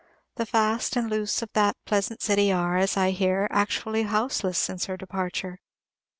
The 0.37 0.47
fast 0.47 0.95
and 0.97 1.11
loose 1.11 1.43
of 1.43 1.53
that 1.53 1.75
pleasant 1.85 2.23
city 2.23 2.51
are, 2.51 2.75
as 2.75 2.97
I 2.97 3.11
hear, 3.11 3.47
actually 3.51 4.01
houseless 4.01 4.57
since 4.57 4.85
her 4.85 4.97
departure. 4.97 5.59